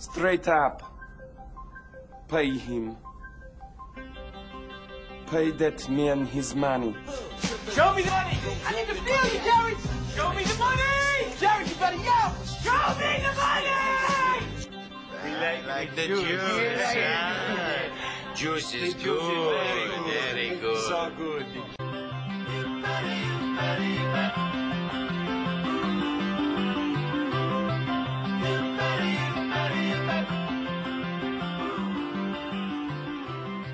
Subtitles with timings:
[0.00, 0.82] Straight up.
[2.26, 2.96] Pay him.
[5.30, 6.96] Pay that man his money.
[7.74, 8.38] Show me the money!
[8.66, 9.76] I need to feel you, Jared!
[10.16, 10.80] Show me the money!
[11.38, 12.34] Jared, you better yell!
[12.64, 13.90] Show me the money!
[15.38, 16.24] like, like the juice.
[16.96, 18.34] ah.
[18.34, 19.58] Juice is good.
[20.32, 20.78] Very good.
[20.78, 21.46] So good.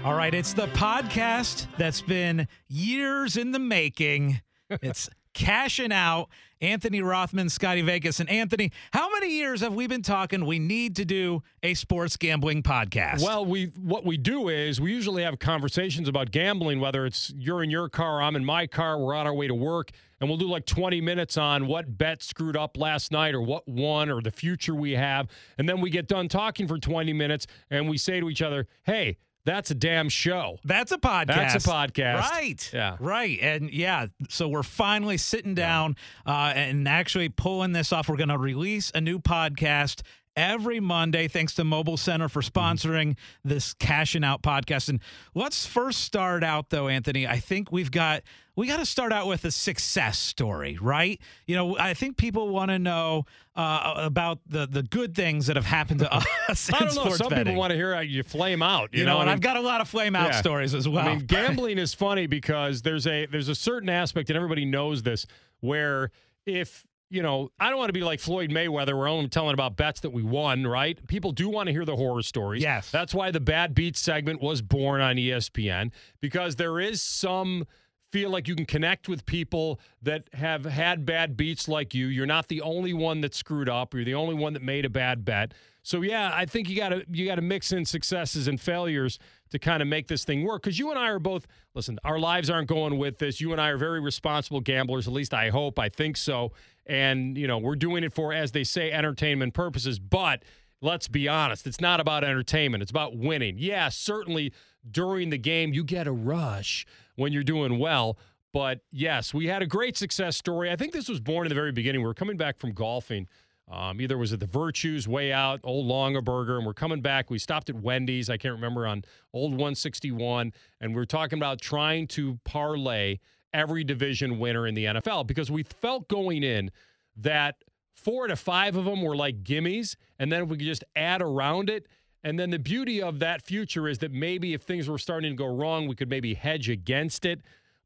[0.06, 4.40] All right, it's the podcast that's been years in the making.
[4.70, 6.28] It's cashing out.
[6.60, 8.70] Anthony Rothman, Scotty Vegas, and Anthony.
[8.92, 10.46] How many years have we been talking?
[10.46, 13.20] We need to do a sports gambling podcast.
[13.20, 17.64] Well, we what we do is we usually have conversations about gambling, whether it's you're
[17.64, 20.38] in your car, I'm in my car, we're on our way to work, and we'll
[20.38, 24.22] do like 20 minutes on what bet screwed up last night or what won or
[24.22, 25.26] the future we have.
[25.58, 28.66] And then we get done talking for 20 minutes and we say to each other,
[28.84, 30.58] hey, that's a damn show.
[30.64, 31.26] That's a podcast.
[31.26, 32.20] That's a podcast.
[32.20, 32.70] Right.
[32.74, 32.96] Yeah.
[32.98, 33.38] Right.
[33.40, 38.08] And yeah, so we're finally sitting down uh, and actually pulling this off.
[38.08, 40.02] We're going to release a new podcast
[40.36, 44.88] every Monday, thanks to Mobile Center for sponsoring this cashing out podcast.
[44.88, 45.00] And
[45.34, 47.26] let's first start out though, Anthony.
[47.26, 48.22] I think we've got
[48.54, 51.20] we got to start out with a success story, right?
[51.46, 55.56] You know, I think people want to know uh, about the the good things that
[55.56, 56.14] have happened to
[56.48, 56.70] us.
[56.72, 57.10] I don't know.
[57.10, 57.44] Some betting.
[57.44, 58.90] people want to hear how you flame out.
[58.92, 60.40] You, You, know, what and I I've got a lot of flame out Yeah.
[60.40, 61.06] stories as well.
[61.06, 65.02] I mean, gambling is funny because there's a there's a certain aspect, and everybody knows
[65.02, 65.26] this,
[65.60, 66.10] where
[66.46, 68.96] if you know, I don't want to be like Floyd Mayweather.
[68.96, 71.04] We're only telling about bets that we won, right?
[71.06, 72.62] People do want to hear the horror stories.
[72.62, 72.90] Yes.
[72.90, 77.66] that's why the Bad Beats segment was born on ESPN because there is some
[78.12, 82.06] feel like you can connect with people that have had bad beats like you.
[82.06, 83.94] You're not the only one that screwed up.
[83.94, 85.52] You're the only one that made a bad bet.
[85.82, 89.18] So yeah, I think you got to you got to mix in successes and failures
[89.50, 90.62] to kind of make this thing work.
[90.62, 91.98] Because you and I are both listen.
[92.04, 93.40] Our lives aren't going with this.
[93.40, 95.06] You and I are very responsible gamblers.
[95.06, 95.78] At least I hope.
[95.78, 96.52] I think so.
[96.86, 99.98] And you know we're doing it for, as they say, entertainment purposes.
[99.98, 100.42] But
[100.80, 102.82] let's be honest, it's not about entertainment.
[102.82, 103.56] It's about winning.
[103.58, 104.52] Yeah, certainly
[104.88, 106.86] during the game you get a rush
[107.16, 108.18] when you're doing well.
[108.52, 110.70] But yes, we had a great success story.
[110.70, 112.00] I think this was born in the very beginning.
[112.00, 113.26] We were coming back from golfing.
[113.68, 117.30] Um, either was it the Virtues way out, Old Longaberger, and we're coming back.
[117.30, 118.30] We stopped at Wendy's.
[118.30, 119.02] I can't remember on
[119.34, 123.18] Old 161, and we are talking about trying to parlay
[123.52, 126.70] every division winner in the NFL because we felt going in
[127.16, 127.56] that
[127.94, 131.70] four to five of them were like gimmies, and then we could just add around
[131.70, 131.86] it.
[132.22, 135.36] And then the beauty of that future is that maybe if things were starting to
[135.36, 137.40] go wrong, we could maybe hedge against it.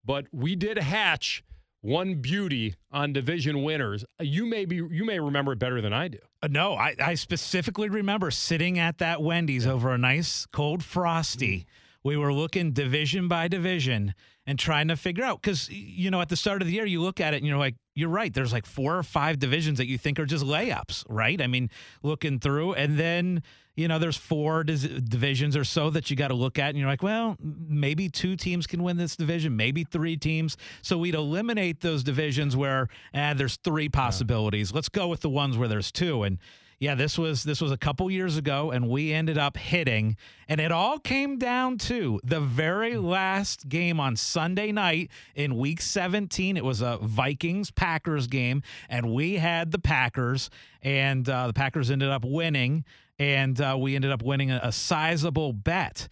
[0.05, 1.45] But we did hatch
[1.83, 4.05] one beauty on division winners.
[4.19, 6.19] You may be you may remember it better than I do.
[6.43, 11.67] Uh, No, I, I specifically remember sitting at that Wendy's over a nice cold frosty.
[12.03, 14.15] We were looking division by division
[14.47, 17.01] and trying to figure out because you know at the start of the year you
[17.01, 18.33] look at it and you're like you're right.
[18.33, 21.41] There's like four or five divisions that you think are just layups, right?
[21.41, 21.71] I mean,
[22.03, 23.43] looking through and then
[23.77, 26.79] you know there's four dis- divisions or so that you got to look at and
[26.79, 30.57] you're like, well, maybe two teams can win this division, maybe three teams.
[30.83, 34.73] So we'd eliminate those divisions where eh, there's three possibilities.
[34.73, 36.39] Let's go with the ones where there's two and
[36.81, 40.17] yeah, this was this was a couple years ago, and we ended up hitting,
[40.49, 45.83] and it all came down to the very last game on Sunday night in Week
[45.83, 46.57] 17.
[46.57, 50.49] It was a Vikings Packers game, and we had the Packers,
[50.81, 52.87] and uh, the Packers ended up winning,
[53.19, 56.09] and uh, we ended up winning a, a sizable bet.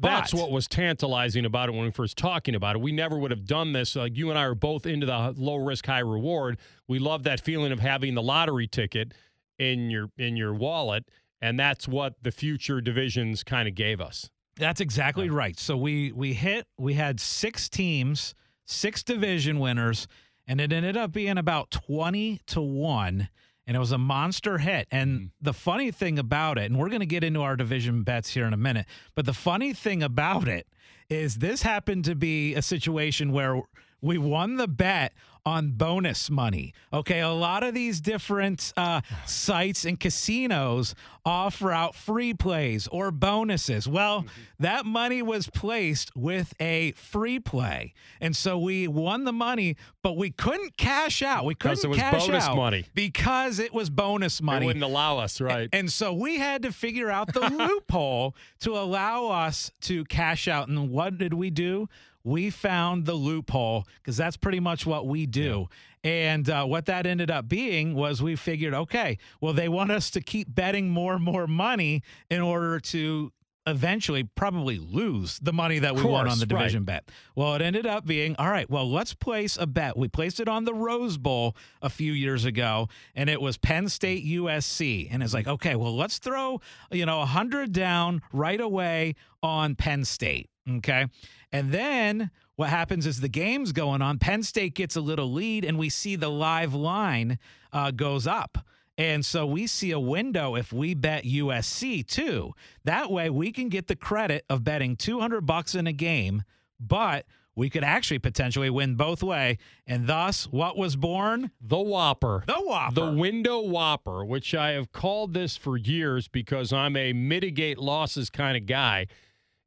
[0.00, 2.78] That's what was tantalizing about it when we first talking about it.
[2.80, 3.96] We never would have done this.
[3.96, 6.58] Like you and I are both into the low risk, high reward.
[6.86, 9.12] We love that feeling of having the lottery ticket
[9.58, 11.08] in your in your wallet,
[11.40, 14.30] and that's what the future divisions kind of gave us.
[14.56, 15.58] That's exactly right.
[15.58, 18.34] So we we hit we had six teams,
[18.66, 20.08] six division winners,
[20.46, 23.28] and it ended up being about 20 to 1
[23.68, 24.88] and it was a monster hit.
[24.90, 25.26] And mm-hmm.
[25.42, 28.46] the funny thing about it, and we're going to get into our division bets here
[28.46, 30.66] in a minute, but the funny thing about it
[31.10, 33.60] is this happened to be a situation where
[34.00, 35.12] we won the bet
[35.46, 36.72] on bonus money.
[36.92, 40.94] Okay, a lot of these different uh, sites and casinos
[41.24, 43.86] offer out free plays or bonuses.
[43.86, 44.24] Well,
[44.58, 50.16] that money was placed with a free play, and so we won the money, but
[50.16, 51.44] we couldn't cash out.
[51.44, 52.86] We couldn't Because it was cash bonus out money.
[52.94, 54.64] because it was bonus money.
[54.64, 55.68] It wouldn't allow us, right?
[55.72, 60.68] And so we had to figure out the loophole to allow us to cash out.
[60.68, 61.88] And what did we do?
[62.28, 65.68] We found the loophole because that's pretty much what we do.
[66.04, 70.10] And uh, what that ended up being was we figured, okay, well, they want us
[70.10, 73.32] to keep betting more and more money in order to
[73.66, 76.60] eventually probably lose the money that we won on the right.
[76.60, 77.10] division bet.
[77.34, 79.96] Well, it ended up being all right, well, let's place a bet.
[79.96, 83.88] We placed it on the Rose Bowl a few years ago, and it was Penn
[83.88, 85.08] State USC.
[85.10, 86.60] And it's like, okay, well, let's throw,
[86.90, 90.50] you know, a 100 down right away on Penn State.
[90.68, 91.06] Okay.
[91.52, 94.18] And then what happens is the game's going on.
[94.18, 97.38] Penn State gets a little lead, and we see the live line
[97.72, 98.58] uh, goes up.
[98.98, 102.52] And so we see a window if we bet USC too.
[102.84, 106.42] That way we can get the credit of betting 200 bucks in a game,
[106.80, 107.24] but
[107.54, 109.58] we could actually potentially win both way.
[109.86, 111.50] And thus, what was born?
[111.60, 112.44] The Whopper.
[112.46, 112.94] The Whopper.
[112.94, 118.30] The window whopper, which I have called this for years because I'm a mitigate losses
[118.30, 119.06] kind of guy.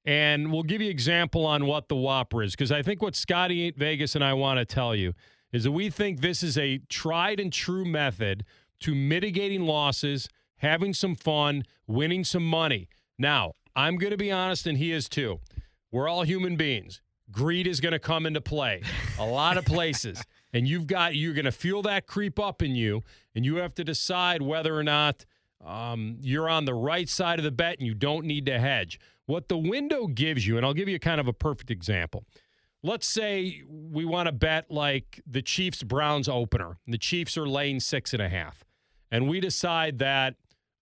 [0.03, 3.71] And we'll give you example on what the whopper is because I think what Scotty
[3.71, 5.13] Vegas and I want to tell you
[5.51, 8.45] is that we think this is a tried and true method
[8.79, 10.27] to mitigating losses,
[10.57, 12.87] having some fun, winning some money.
[13.19, 15.39] Now, I'm going to be honest, and he is too.
[15.91, 17.01] We're all human beings.
[17.31, 18.81] Greed is going to come into play
[19.19, 20.23] a lot of places.
[20.53, 23.73] And you've got, you're going to feel that creep up in you, and you have
[23.75, 25.25] to decide whether or not
[25.65, 28.99] um, you're on the right side of the bet and you don't need to hedge.
[29.25, 32.25] What the window gives you, and I'll give you kind of a perfect example.
[32.83, 36.77] Let's say we want to bet like the Chiefs Browns opener.
[36.87, 38.63] The Chiefs are laying six and a half.
[39.11, 40.35] And we decide that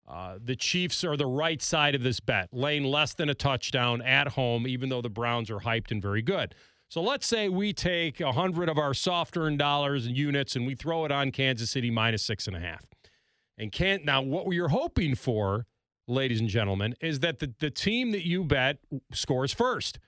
[0.07, 4.01] uh, the Chiefs are the right side of this bet, laying less than a touchdown
[4.01, 6.56] at home, even though the Browns are hyped and very good.
[6.89, 10.65] So let's say we take a hundred of our soft earned dollars and units and
[10.65, 12.88] we throw it on Kansas City minus six and a half.
[13.59, 15.68] And can't now what we're hoping for,
[16.10, 18.78] ladies and gentlemen, is that the, the team that you bet
[19.14, 20.00] scores first.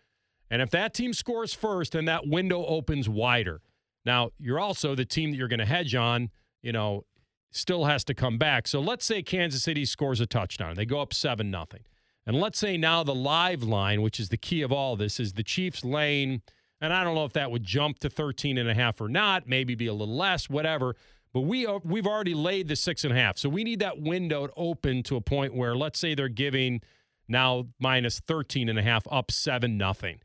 [0.50, 3.62] And if that team scores first, then that window opens wider.
[4.06, 6.30] Now, you're also the team that you're going to hedge on,
[6.62, 7.06] you know,
[7.52, 8.68] still has to come back.
[8.68, 10.76] So let's say Kansas City scores a touchdown.
[10.76, 11.82] They go up 7 nothing.
[12.26, 15.34] And let's say now the live line, which is the key of all this, is
[15.34, 16.42] the Chiefs lane.
[16.80, 19.48] and I don't know if that would jump to 13 and a half or not,
[19.48, 20.96] maybe be a little less, whatever.
[21.34, 23.38] But we are, we've already laid the six and a half.
[23.38, 26.82] So we need that window to open to a point where let's say they're giving
[27.28, 30.20] now minus 13 and a half up 7 nothing.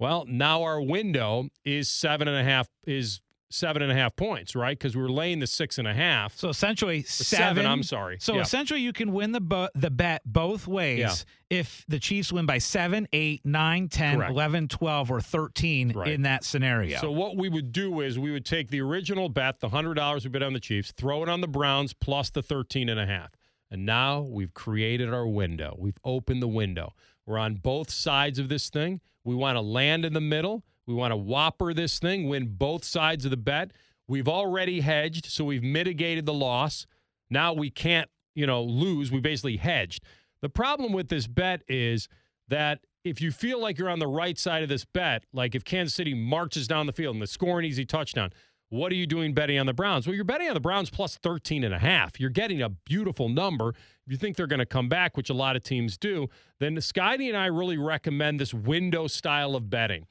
[0.00, 3.20] Well, now our window is seven and a half is
[3.50, 4.78] seven and a half points, right?
[4.78, 6.36] Because we're laying the six and a half.
[6.36, 7.66] So essentially seven, seven.
[7.66, 8.18] I'm sorry.
[8.20, 8.42] So Yeah.
[8.42, 11.58] essentially, you can win the bo- the bet both ways Yeah.
[11.58, 14.30] if the Chiefs win by 7, 8, 9, 10, Correct.
[14.30, 16.08] 11, 12, or 13 Right.
[16.12, 17.00] in that scenario.
[17.00, 20.24] So what we would do is we would take the original bet, the hundred dollars
[20.24, 23.06] we bet on the Chiefs, throw it on the Browns plus the 13 and a
[23.06, 23.30] half.
[23.68, 25.74] And now we've created our window.
[25.78, 26.92] We've opened the window.
[27.26, 29.00] We're on both sides of this thing.
[29.24, 30.64] We want to land in the middle.
[30.90, 33.70] We want to whopper this thing, win both sides of the bet.
[34.08, 36.84] We've already hedged, so we've mitigated the loss.
[37.30, 39.12] Now we can't, you know, lose.
[39.12, 40.02] We basically hedged.
[40.42, 42.08] The problem with this bet is
[42.48, 45.62] that if you feel like you're on the right side of this bet, like if
[45.62, 48.30] Kansas City marches down the field and they score an easy touchdown,
[48.68, 50.08] what are you doing betting on the Browns?
[50.08, 52.18] Well, you're betting on the Browns plus 13 and a half.
[52.18, 53.70] You're getting a beautiful number.
[53.70, 56.28] If you think they're going to come back, which a lot of teams do,
[56.58, 60.06] then Scotty and I really recommend this window style of betting.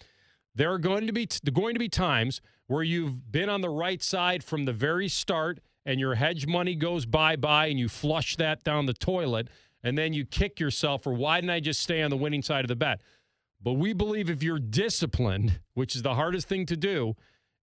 [0.60, 3.70] There are going to be are going to be times where you've been on the
[3.70, 7.88] right side from the very start and your hedge money goes bye bye and you
[7.88, 9.48] flush that down the toilet
[9.84, 12.66] and then you kick yourself for why didn't I just stay on the winning side
[12.66, 13.00] of the bet?
[13.64, 17.16] But we believe if you're disciplined, which is the hardest thing to do,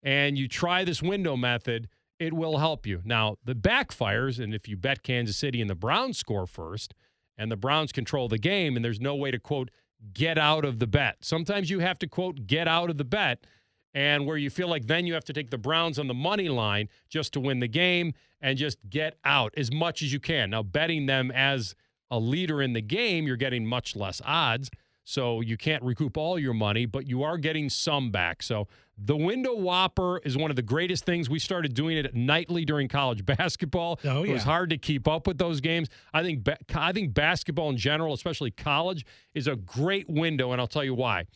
[0.02, 3.02] and you try this window method, it will help you.
[3.04, 6.94] Now, the backfires, and if you bet Kansas City and the Browns score first,
[7.36, 9.70] and the Browns control the game, and there's no way to quote,
[10.12, 11.16] get out of the bet.
[11.20, 13.46] Sometimes you have to quote, get out of the bet,
[13.94, 16.48] and where you feel like then you have to take the Browns on the money
[16.48, 20.50] line just to win the game and just get out as much as you can.
[20.50, 21.74] Now, betting them as
[22.10, 24.70] a leader in the game, you're getting much less odds.
[25.08, 28.42] So you can't recoup all your money, but you are getting some back.
[28.42, 28.66] So
[28.98, 31.30] the window whopper is one of the greatest things.
[31.30, 34.00] We started doing it nightly during college basketball.
[34.04, 35.88] Oh, It was hard to keep up with those games.
[36.12, 40.60] I think ba- I think basketball in general, especially college, is a great window, and
[40.60, 41.26] I'll tell you why.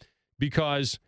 [0.41, 0.99] Because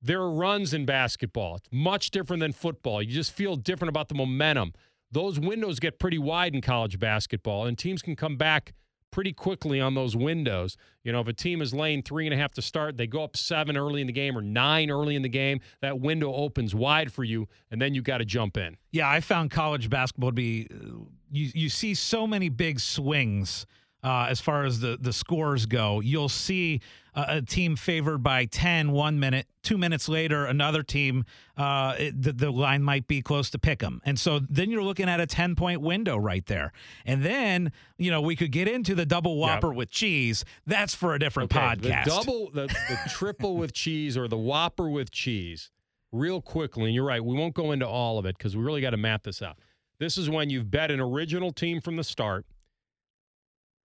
[0.00, 1.56] there are runs in basketball.
[1.56, 3.02] It's much different than football.
[3.02, 4.72] You just feel different about the momentum.
[5.12, 8.72] Those windows get pretty wide in college basketball, and teams can come back
[9.10, 10.76] pretty quickly on those windows.
[11.02, 13.24] You know, if a team is laying three and a half to start, they go
[13.24, 16.74] up seven early in the game or nine early in the game, that window opens
[16.74, 18.76] wide for you, and then you got to jump in.
[18.92, 23.66] Yeah, I found college basketball to be uh, you you see so many big swings
[24.06, 25.98] uh, as far as the, the scores go.
[25.98, 26.80] You'll see
[27.12, 31.24] a, a team favored by 10 one minute, two minutes later, another team,
[31.56, 34.00] uh, it, the, the line might be close to pick them.
[34.04, 36.72] And so then you're looking at a 10 point window right there.
[37.04, 40.44] And then, you know, we could get into the double whopper with cheese.
[40.68, 42.04] That's for a different Okay, podcast.
[42.04, 45.72] The double, the, the triple with cheese or the Whopper with cheese,
[46.12, 46.84] real quickly.
[46.84, 48.96] And you're right, we won't go into all of it because we really got to
[48.96, 49.58] map this out.
[49.98, 52.46] This is when you've bet an original team from the start.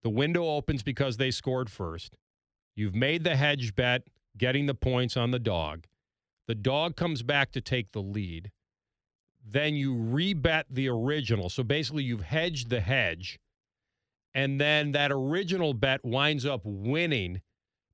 [0.04, 2.18] The window opens because they scored first.
[2.76, 4.04] You've made the hedge bet,
[4.38, 5.86] getting the points on the dog.
[6.48, 8.52] The dog comes back to take the lead.
[9.46, 11.50] Then you rebet the original.
[11.50, 13.40] So basically, you've hedged the hedge.
[14.34, 17.42] And then that original bet winds up winning,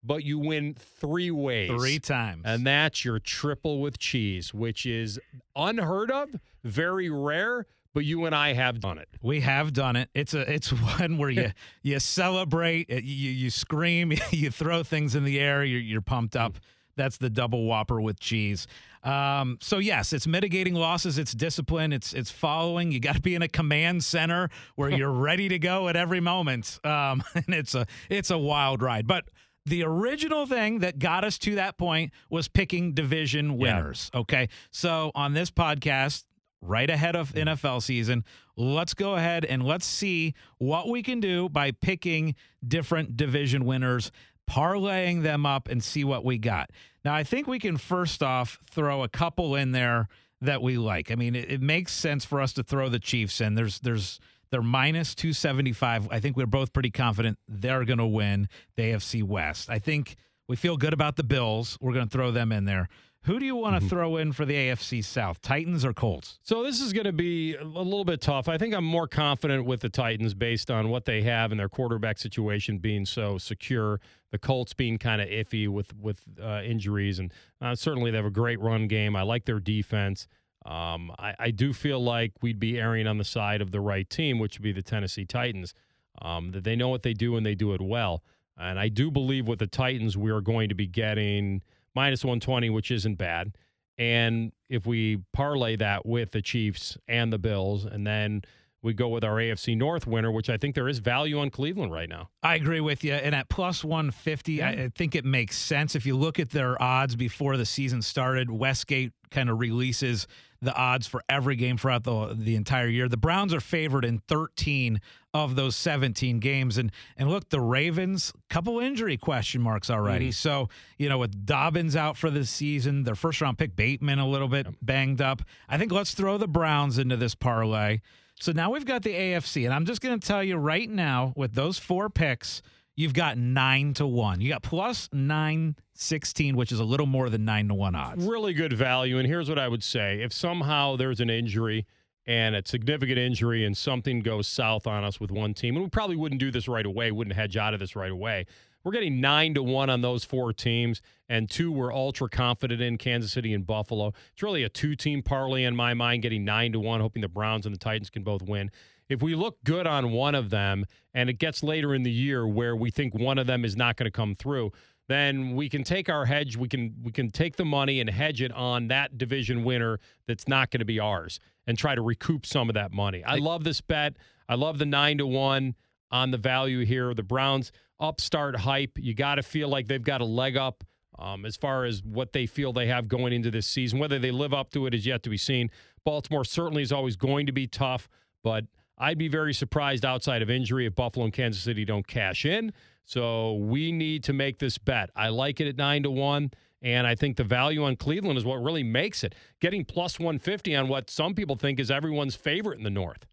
[0.03, 1.69] but you win three ways.
[1.69, 2.43] Three times.
[2.45, 5.19] And that's your triple with cheese, which is
[5.55, 7.65] unheard of, very rare,
[7.98, 9.10] but you and I have done it.
[9.24, 10.12] We have done it.
[10.13, 11.51] It's a it's one where you
[11.82, 16.36] you celebrate, uh, you you scream, you throw things in the air, you're you're pumped
[16.36, 16.60] up.
[16.96, 18.68] That's the double whopper with cheese.
[19.04, 21.18] Um, so yes, it's mitigating losses.
[21.18, 21.92] It's discipline.
[21.92, 22.92] It's it's following.
[22.92, 26.20] You got to be in a command center where you're ready to go at every
[26.20, 26.80] moment.
[26.84, 29.08] Um, and it's a it's a wild ride.
[29.08, 29.25] But
[29.66, 34.12] the original thing that got us to that point was picking division winners.
[34.13, 36.25] Okay, so on this podcast,
[36.61, 37.45] right ahead of mm.
[37.45, 38.23] NFL season.
[38.55, 42.35] Let's go ahead and let's see what we can do by picking
[42.67, 44.11] different division winners,
[44.49, 46.71] parlaying them up, and see what we got.
[47.05, 50.07] Now, I think we can first off throw a couple in there
[50.41, 51.11] that we like.
[51.11, 53.55] I mean, it, it makes sense for us to throw the Chiefs in.
[53.55, 54.19] There's, there's,
[54.51, 56.09] they're minus 275.
[56.11, 59.69] I think we're both pretty confident they're going to win the AFC West.
[59.69, 60.15] I think
[60.47, 61.77] we feel good about the Bills.
[61.81, 62.87] We're going to throw them in there.
[63.27, 66.39] Who do you want to throw in for the AFC South, Titans or Colts?
[66.43, 68.48] So this is going to be a little bit tough.
[68.48, 71.67] I think I'm more confident with the Titans based on what they have and their
[71.67, 74.00] quarterback situation being so secure.
[74.31, 78.25] The Colts being kind of iffy with with uh, injuries, and uh, certainly they have
[78.25, 79.13] a great run game.
[79.13, 80.29] I like their defense.
[80.65, 84.10] Um, I, I do feel like we'd be erring on the side of the right
[84.10, 85.74] team, which would be the Tennessee Titans.
[86.22, 88.24] Um, that they know what they do and they do it well.
[88.57, 91.62] And I do believe with the Titans, we are going to be getting
[91.98, 93.58] minus 120, which isn't bad.
[93.98, 98.44] And if we parlay that with the Chiefs and the Bills, and then
[98.84, 101.92] we go with our AFC North winner, which I think there is value on Cleveland
[101.92, 102.30] right now.
[102.44, 103.13] I agree with you.
[103.13, 105.96] And at plus 150, I, I think it makes sense.
[105.96, 110.27] If you look at their odds before the season started, Westgate kind of releases
[110.62, 113.10] the odds for every game throughout the the entire year.
[113.10, 115.01] The Browns are favored in 13
[115.44, 116.77] of those 17 games.
[116.77, 120.29] And and look, the Ravens, couple injury question marks already.
[120.29, 120.32] Mm-hmm.
[120.32, 124.27] So, you know, with Dobbins out for the season, their first round pick Bateman a
[124.27, 125.41] little bit banged up.
[125.67, 128.00] I think let's throw the Browns into this parlay.
[128.39, 131.34] So now we've got the AFC, and I'm just going to tell you right now
[131.36, 132.62] with those four picks,
[132.96, 134.41] you've got nine to one.
[134.41, 138.25] You got plus nine sixteen, which is a little more than nine to one odds.
[138.25, 139.17] Really good value.
[139.17, 141.88] And here's what I would say if somehow there's an injury
[142.27, 145.89] and a significant injury and something goes south on us with one team, and we
[145.89, 148.46] probably wouldn't do this right away, wouldn't hedge out of this right away.
[148.84, 152.98] We're getting nine to one on those four teams, and two we're ultra confident in
[152.98, 154.13] Kansas City and Buffalo.
[154.34, 157.27] It's really a two team parlay in my mind, getting nine to one, hoping the
[157.27, 158.72] Browns and the Titans can both win.
[159.10, 162.46] If we look good on one of them and it gets later in the year
[162.46, 164.72] where we think one of them is not going to come through,
[165.07, 168.41] then we can take our hedge, we can we can take the money and hedge
[168.41, 172.45] it on that division winner that's not going to be ours and try to recoup
[172.45, 173.23] some of that money.
[173.23, 174.17] I love this bet.
[174.49, 175.75] I love the 9 to 1
[176.11, 177.13] on the value here.
[177.13, 178.91] The Browns upstart hype.
[178.97, 180.83] You got to feel like they've got a leg up
[181.19, 183.99] um, as far as what they feel they have going into this season.
[183.99, 185.69] Whether they live up to it is yet to be seen.
[186.05, 188.07] Baltimore certainly is always going to be tough,
[188.43, 188.65] but
[188.97, 192.71] I'd be very surprised outside of injury if Buffalo and Kansas City don't cash in.
[193.07, 195.09] So we need to make this bet.
[195.15, 196.51] I like it at nine to one.
[196.81, 199.33] And I think the value on Cleveland is what really makes it.
[199.61, 203.25] Getting plus 150 on what some people think is everyone's favorite in the North.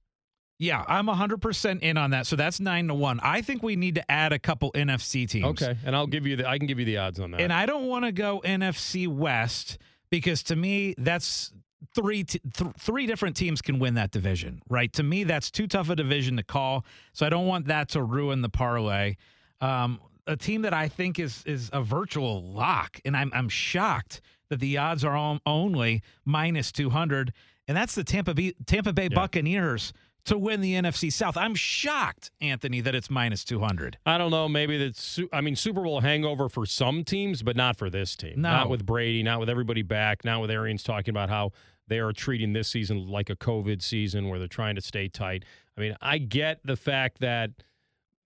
[0.60, 2.26] Yeah, I'm 100% in on that.
[2.26, 3.20] So that's 9 to 1.
[3.20, 5.60] I think we need to add a couple NFC teams.
[5.60, 7.40] Okay, and I'll give you the I can give you the odds on that.
[7.40, 9.78] And I don't want to go NFC West
[10.08, 11.52] because to me that's
[11.96, 14.92] three t- th- three different teams can win that division, right?
[14.92, 16.86] To me that's too tough a division to call.
[17.12, 19.16] So I don't want that to ruin the parlay.
[19.61, 24.20] Um, a team that I think is is a virtual lock and I'm I'm shocked
[24.49, 27.32] that the odds are on- only minus 200
[27.68, 29.92] and that's the Tampa Bay Tampa Bay Buccaneers
[30.26, 31.37] to win the NFC South.
[31.37, 33.99] I'm shocked, Anthony, that it's minus 200.
[34.06, 34.49] I don't know.
[34.49, 35.20] Maybe that's.
[35.32, 38.40] I mean, Super Bowl hangover for some teams, but not for this team.
[38.40, 38.50] No.
[38.50, 39.23] Not with Brady.
[39.23, 40.25] Not with everybody back.
[40.25, 41.52] Not with Arians talking about how
[41.88, 45.44] they are treating this season like a COVID season where they're trying to stay tight.
[45.76, 47.50] I mean, I get the fact that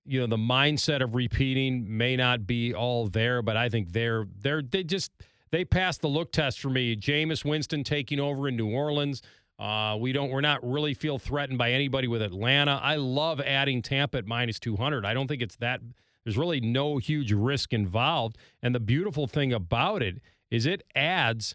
[0.08, 4.26] you know the mindset of repeating may not be all there, but I think they're
[4.40, 5.12] they're they just
[5.50, 6.96] they passed the look test for me.
[6.96, 9.22] Jameis Winston taking over in New Orleans.
[9.58, 12.80] Uh, we don't we're not really feel threatened by anybody with Atlanta.
[12.82, 15.04] I love adding Tampa at minus 200.
[15.04, 15.80] I don't think it's that
[16.24, 18.36] there's really no huge risk involved.
[18.62, 21.54] And the beautiful thing about it is it adds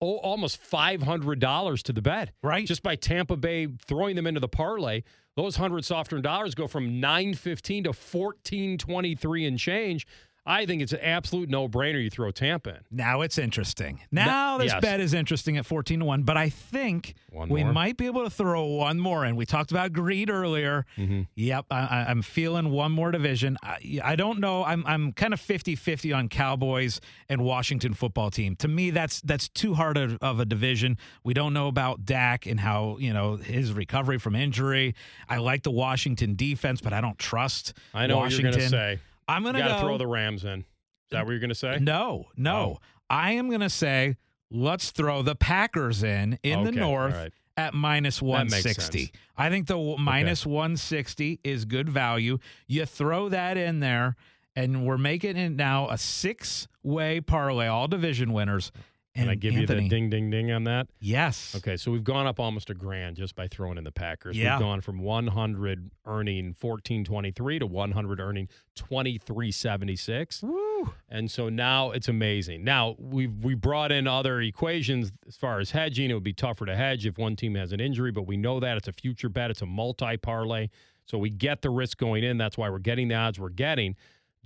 [0.00, 2.30] oh, almost $500 to the bet.
[2.42, 2.66] Right.
[2.66, 5.02] Just by Tampa Bay throwing them into the parlay.
[5.36, 10.06] Those 100 soft earned dollars go from 915 to 1423 and change.
[10.46, 12.80] I think it's an absolute no brainer you throw Tampa in.
[12.90, 14.00] Now it's interesting.
[14.10, 14.80] Now this yes.
[14.80, 18.24] bet is interesting at 14 to 1, but I think One we might be able
[18.24, 19.36] to throw one more in.
[19.36, 20.84] We talked about greed earlier.
[20.98, 21.22] Mm-hmm.
[21.34, 23.56] Yep, I, I'm feeling one more division.
[23.62, 24.64] I, I don't know.
[24.64, 28.54] I'm I'm kind of 50-50 on Cowboys and Washington football team.
[28.56, 30.98] To me, that's that's too hard of, of a division.
[31.22, 34.94] We don't know about Dak and how you know his recovery from injury.
[35.26, 37.72] I like the Washington defense, but I don't trust.
[37.94, 38.50] I know Washington.
[38.50, 39.00] what you're going to say.
[39.28, 39.80] I'm gonna got to go.
[39.80, 40.60] throw the Rams in.
[40.60, 41.78] Is that what you're going to say?
[41.80, 42.56] No, no.
[42.56, 42.80] Oh.
[43.10, 44.16] I am going to say
[44.50, 47.32] let's throw the Packers in in the north right.
[47.56, 49.12] at minus That 160.
[49.36, 52.38] I think the w minus 160 is good value.
[52.66, 54.16] You throw that in there,
[54.56, 58.72] and we're making it now a six way parlay, all division winners.
[59.16, 60.88] And Can I give Anthony, you the ding, ding, ding on that?
[60.98, 61.54] Yes.
[61.56, 64.36] Okay, so we've gone up almost a grand just by throwing in the Packers.
[64.36, 64.56] Yeah.
[64.56, 70.42] We've gone from 100 earning 1423 to 100 earning 2376.
[70.42, 70.92] Woo.
[71.08, 72.64] And so now it's amazing.
[72.64, 76.10] Now we we brought in other equations as far as hedging.
[76.10, 78.58] It would be tougher to hedge if one team has an injury, but we know
[78.58, 79.48] that it's a future bet.
[79.48, 80.70] It's a multi parlay,
[81.06, 82.36] so we get the risk going in.
[82.36, 83.94] That's why we're getting the odds we're getting.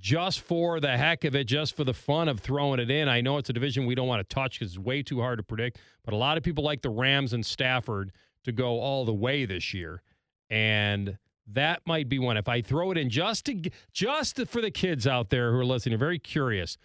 [0.01, 3.09] Just for the heck of it, just for the fun of throwing it in.
[3.09, 5.39] I know it's a division we don't want to touch because it's way too hard
[5.39, 5.79] to predict.
[6.05, 8.13] But a lot of people like the Rams and Stafford
[8.45, 10.03] to go all the way this year,
[10.49, 11.19] and
[11.53, 12.37] that might be one.
[12.37, 13.61] If I throw it in just to
[13.93, 16.77] just to- for the kids out there who are listening, very curious.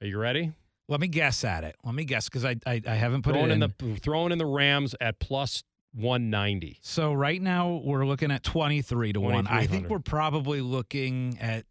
[0.00, 0.52] Are you ready?
[0.88, 1.74] Let me guess at it.
[1.84, 3.62] Let me guess because I, I I haven't put throwing it in.
[3.62, 3.72] in.
[3.94, 6.78] the throwing in the Rams at plus one ninety.
[6.82, 9.46] so right now we're looking at 23 to 1.
[9.46, 11.64] I think we're probably looking at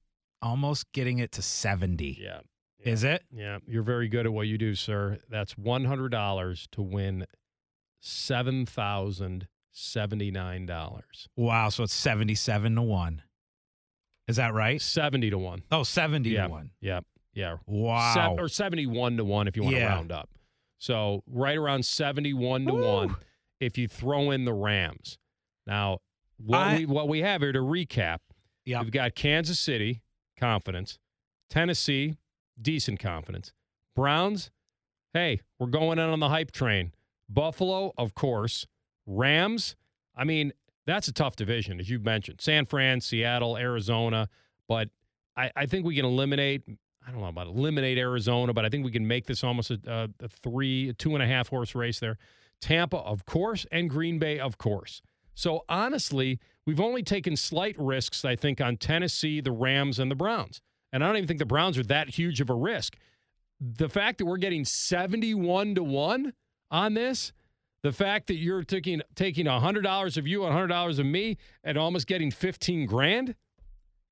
[0.45, 2.17] almost getting it to 70.
[2.22, 2.39] Yeah.
[2.83, 3.24] Is it?
[3.31, 5.17] Yeah, you're very good at what you do, sir.
[5.27, 7.25] That's one hundred dollars to win
[8.00, 11.27] seven thousand seventy nine dollars.
[11.35, 13.22] Wow, so it's 77 to 1.
[14.27, 14.79] Is that right?
[14.79, 15.63] Seventy to one.
[15.72, 16.43] Oh, 70 yeah.
[16.43, 16.72] to 1.
[16.79, 17.00] Yeah.
[17.33, 17.57] Yeah.
[17.65, 18.13] Wow.
[18.13, 19.87] Sev- or seventy one to one if you want to Yeah.
[19.87, 20.29] round up.
[20.77, 23.15] So right around seventy one to one
[23.59, 25.17] if you throw in the Rams.
[25.67, 26.00] Now,
[26.37, 28.20] what I- we what we have here to recap,
[28.65, 28.81] Yep.
[28.83, 30.01] we've got Kansas City
[30.35, 31.00] confidence,
[31.50, 32.17] Tennessee
[32.61, 33.53] decent confidence,
[33.95, 34.51] Browns.
[35.13, 36.91] Hey, we're going in on the hype train.
[37.29, 38.67] Buffalo, of course.
[39.05, 39.75] Rams.
[40.15, 40.51] I mean,
[40.85, 42.41] that's a tough division, as you've mentioned.
[42.41, 44.29] San Fran, Seattle, Arizona.
[44.67, 44.89] But
[45.37, 46.63] I, I think we can eliminate.
[47.07, 50.09] I don't know about eliminate Arizona, but I think we can make this almost a,
[50.19, 52.17] a, three, two and a half horse race there.
[52.61, 55.01] Tampa, of course, and Green Bay, of course.
[55.35, 60.15] So honestly, we've only taken slight risks, I think, on Tennessee, the Rams, and the
[60.15, 60.61] Browns.
[60.91, 62.95] And I don't even think the Browns are that huge of a risk.
[63.59, 66.33] The fact that we're getting 71 to 1
[66.71, 67.33] on this,
[67.83, 72.31] the fact that you're taking taking $100 of you, $100 of me, and almost getting
[72.31, 73.35] 15 grand.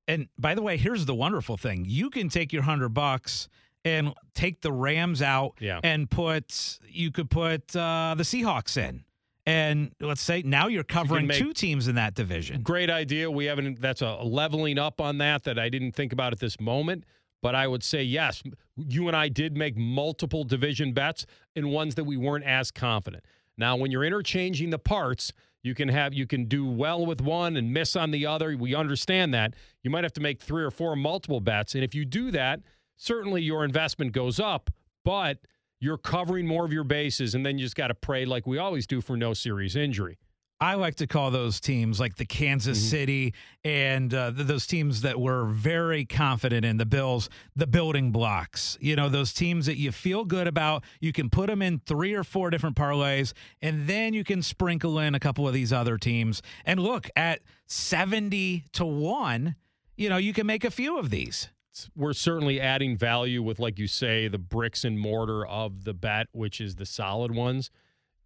[0.06, 1.84] And by the way, here's the wonderful thing.
[1.88, 3.48] You can take your 100 bucks
[3.84, 5.80] and take the Rams out Yeah.
[5.82, 9.04] and put you could put uh, the Seahawks in.
[9.46, 12.62] And let's say now you're covering make- two teams in that division.
[12.62, 13.30] Great idea.
[13.30, 16.58] We haven't, that's a leveling up on that that I didn't think about at this
[16.58, 17.04] moment.
[17.42, 18.42] But I would say, yes,
[18.74, 23.22] you and I did make multiple division bets in ones that we weren't as confident.
[23.58, 25.30] Now, when you're interchanging the parts,
[25.62, 28.56] you can have you can do well with one and miss on the other.
[28.56, 29.54] We understand that.
[29.82, 31.74] You might have to make three or four multiple bets.
[31.74, 32.60] And if you do that,
[32.96, 34.70] certainly your investment goes up,
[35.04, 35.38] but
[35.84, 38.58] you're covering more of your bases, and then you just got to pray like we
[38.58, 40.18] always do for no serious injury.
[40.60, 42.88] I like to call those teams like the Kansas Mm-hmm.
[42.88, 48.12] City and uh, th- those teams that were very confident in the Bills, the building
[48.12, 48.78] blocks.
[48.80, 50.84] You know, those teams that you feel good about.
[51.00, 54.98] You can put them in three or four different parlays, and then you can sprinkle
[54.98, 56.40] in a couple of these other teams.
[56.64, 59.56] And look, at 70 to 1,
[59.96, 61.50] you know, you can make a few of these.
[61.94, 66.28] We're certainly adding value with, like you say, the bricks and mortar of the bet,
[66.32, 67.70] which is the solid ones.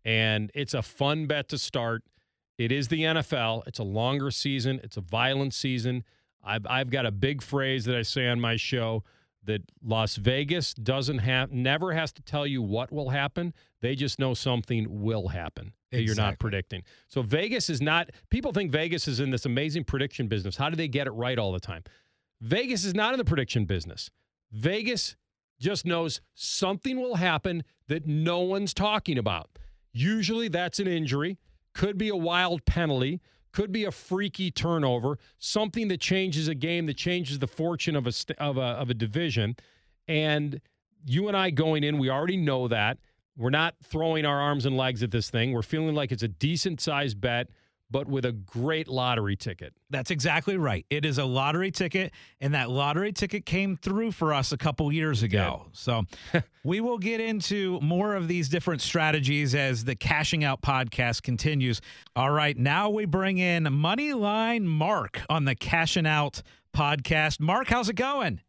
[0.04, 2.02] And it's a fun bet to start.
[2.56, 3.62] It is the NFL.
[3.66, 4.80] It's a longer season.
[4.82, 6.04] It's a violent season.
[6.44, 9.04] I've, I've got a big phrase that I say on my show
[9.44, 13.54] that Las Vegas doesn't have never has to tell you what will happen.
[13.80, 16.82] They just know something will happen that you're not predicting.
[17.08, 20.56] So Vegas is not people think Vegas is in this amazing prediction business.
[20.56, 21.84] How do they get it right all the time?
[22.40, 24.10] Vegas is not in the prediction business.
[24.52, 25.16] Vegas
[25.60, 29.50] just knows something will happen that no one's talking about.
[29.92, 31.38] Usually that's an injury,
[31.74, 33.20] could be a wild penalty,
[33.52, 38.06] could be a freaky turnover, something that changes a game, that changes the fortune of
[38.06, 39.56] a of a of a division.
[40.06, 40.60] And
[41.04, 42.98] you and I going in, we already know that.
[43.36, 45.52] We're not throwing our arms and legs at this thing.
[45.52, 47.48] We're feeling like it's a decent sized bet,
[47.90, 49.72] but with a great lottery ticket.
[49.90, 50.84] That's exactly right.
[50.90, 54.92] It is a lottery ticket, and that lottery ticket came through for us a couple
[54.92, 55.66] years ago.
[55.72, 56.04] So
[56.64, 61.80] we will get into more of these different strategies as the Cashing Out podcast continues.
[62.14, 66.42] All right, now we bring in Moneyline Mark on the Cashing Out
[66.76, 67.40] podcast.
[67.40, 68.40] Mark, how's it going?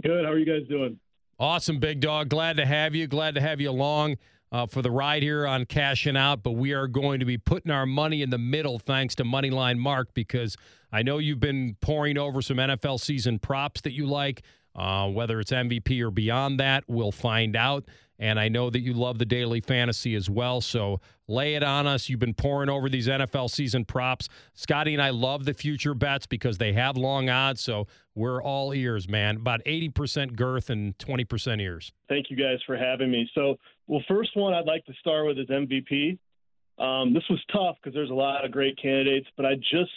[0.00, 0.24] Good.
[0.24, 0.98] How are you guys doing?
[1.38, 2.28] Awesome, big dog.
[2.28, 3.06] Glad to have you.
[3.06, 4.16] Glad to have you along
[4.52, 6.42] uh, for the ride here on Cashing Out.
[6.42, 9.78] But we are going to be putting our money in the middle thanks to Moneyline
[9.78, 10.56] Mark because
[10.92, 14.42] I know you've been poring over some NFL season props that you like.
[14.74, 17.84] Uh, whether it's MVP or beyond that, we'll find out.
[18.20, 20.60] And I know that you love the daily fantasy as well.
[20.60, 22.10] So lay it on us.
[22.10, 24.28] You've been poring over these NFL season props.
[24.52, 27.62] Scotty and I love the future bets because they have long odds.
[27.62, 29.36] So we're all ears, man.
[29.36, 31.92] About 80% girth and 20% ears.
[32.10, 33.28] Thank you guys for having me.
[33.34, 33.56] So,
[33.90, 36.16] well, first one I'd like to start with is MVP.
[36.78, 39.90] Um, this was tough because there's a lot of great candidates, but I just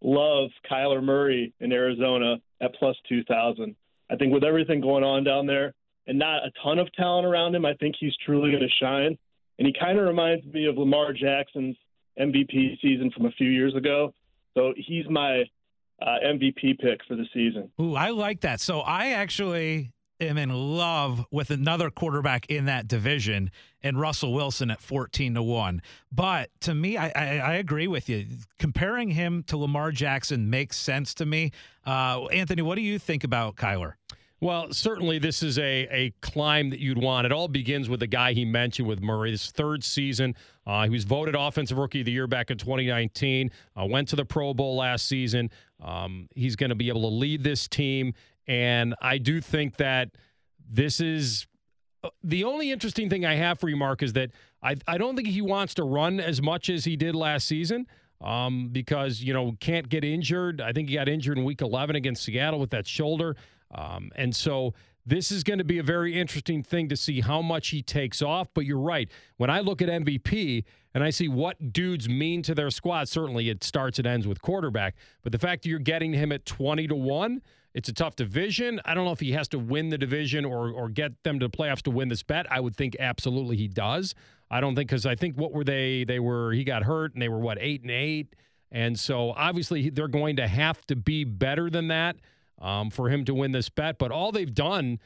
[0.00, 3.76] love Kyler Murray in Arizona at plus 2,000.
[4.10, 5.74] I think with everything going on down there
[6.06, 9.18] and not a ton of talent around him, I think he's truly going to shine.
[9.58, 11.76] And he kind of reminds me of Lamar Jackson's
[12.18, 14.14] MVP season from a few years ago.
[14.54, 15.42] So he's my
[16.00, 17.70] uh, MVP pick for the season.
[17.78, 18.60] Ooh, I like that.
[18.60, 23.50] So I actually am in love with another quarterback in that division
[23.82, 25.82] and Russell Wilson at 14 to 1.
[26.12, 28.26] But to me, I, I, I agree with you.
[28.58, 31.52] Comparing him to Lamar Jackson makes sense to me.
[31.86, 33.94] Uh, Anthony, what do you think about Kyler?
[34.40, 37.24] Well, certainly this is a, a climb that you'd want.
[37.24, 40.34] It all begins with the guy he mentioned with Murray, his third season.
[40.66, 44.16] Uh, he was voted Offensive Rookie of the Year back in 2019, uh, went to
[44.16, 45.50] the Pro Bowl last season.
[45.82, 48.12] Um, he's going to be able to lead this team.
[48.46, 50.10] And I do think that
[50.68, 51.46] this is
[52.02, 54.30] uh, the only interesting thing I have for you, Mark, is that
[54.62, 57.86] I, I don't think he wants to run as much as he did last season
[58.20, 60.60] um, because, you know, can't get injured.
[60.60, 63.36] I think he got injured in week 11 against Seattle with that shoulder.
[63.70, 64.74] Um, and so
[65.06, 68.22] this is going to be a very interesting thing to see how much he takes
[68.22, 68.48] off.
[68.54, 69.10] But you're right.
[69.36, 73.50] When I look at MVP and I see what dudes mean to their squad, certainly
[73.50, 74.94] it starts and ends with quarterback.
[75.22, 77.42] But the fact that you're getting him at 20 to 1,
[77.74, 78.80] it's a tough division.
[78.84, 81.48] I don't know if he has to win the division or, or get them to
[81.48, 82.50] the playoffs to win this bet.
[82.50, 84.14] I would think absolutely he does.
[84.50, 86.04] I don't think because I think what were they?
[86.04, 88.34] They were he got hurt and they were what eight and eight,
[88.70, 92.16] and so obviously they're going to have to be better than that
[92.60, 93.98] um, for him to win this bet.
[93.98, 95.00] But all they've done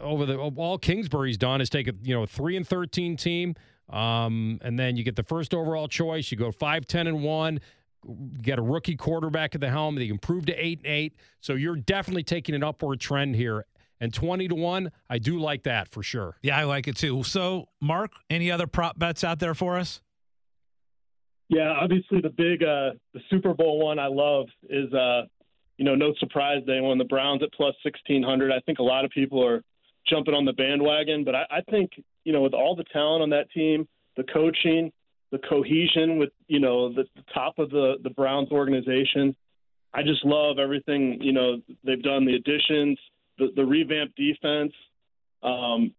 [0.00, 3.56] over the all Kingsbury's done is take a you know a three and thirteen team,
[3.90, 6.30] um, and then you get the first overall choice.
[6.30, 7.60] You go five ten and one.
[8.40, 9.94] Get a rookie quarterback at the helm.
[9.94, 11.14] They improve to eight and eight.
[11.40, 13.64] So you're definitely taking an upward trend here.
[14.00, 16.36] And twenty to one, I do like that for sure.
[16.42, 17.22] Yeah, I like it too.
[17.22, 20.00] So, Mark, any other prop bets out there for us?
[21.48, 25.22] Yeah, obviously the big uh the Super Bowl one I love is uh
[25.78, 28.52] you know, no surprise they won the Browns at plus sixteen hundred.
[28.52, 29.62] I think a lot of people are
[30.08, 31.92] jumping on the bandwagon, but I, I think,
[32.24, 33.86] you know, with all the talent on that team,
[34.16, 34.90] the coaching,
[35.32, 39.34] the cohesion with, you know, the, the top of the, the Browns organization,
[39.94, 42.98] I just love everything, you know, they've done the additions,
[43.38, 44.72] the, the revamped defense.
[45.42, 45.92] Um,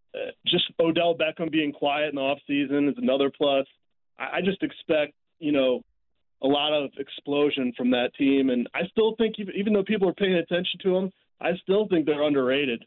[0.45, 3.65] just Odell Beckham being quiet in the off season is another plus.
[4.17, 5.81] I, I just expect, you know,
[6.43, 8.49] a lot of explosion from that team.
[8.49, 12.05] And I still think, even though people are paying attention to them, I still think
[12.05, 12.85] they're underrated.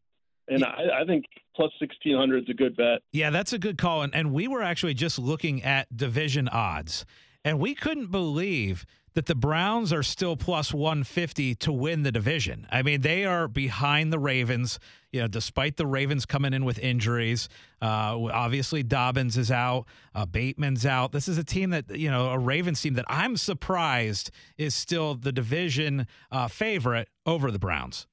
[0.48, 3.00] And I, I think plus 1600 is a good bet.
[3.12, 4.02] Yeah, that's a good call.
[4.02, 7.04] And, and we were actually just looking at division odds,
[7.44, 12.66] and we couldn't believe that the Browns are still plus 150 to win the division.
[12.70, 14.78] I mean, they are behind the Ravens,
[15.10, 17.48] you know, despite the Ravens coming in with injuries.
[17.80, 21.12] Uh, obviously, Dobbins is out, uh, Bateman's out.
[21.12, 25.14] This is a team that, you know, a Ravens team that I'm surprised is still
[25.14, 28.06] the division uh, favorite over the Browns.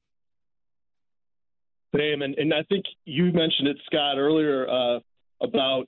[1.95, 4.99] Same, and, and I think you mentioned it, Scott, earlier uh,
[5.41, 5.87] about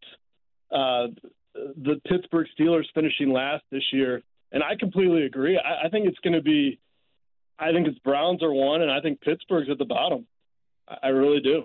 [0.71, 1.07] uh,
[1.53, 5.57] the Pittsburgh Steelers finishing last this year, and I completely agree.
[5.57, 6.79] I, I think it's going to be,
[7.57, 10.27] I think it's Browns are one, and I think Pittsburgh's at the bottom.
[10.87, 11.63] I, I really do.